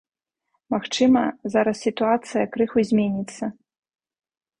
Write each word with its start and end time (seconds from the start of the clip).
Магчыма, 0.73 1.21
зараз 1.55 1.75
сітуацыя 1.87 2.43
крыху 2.55 2.79
зменіцца. 2.93 3.51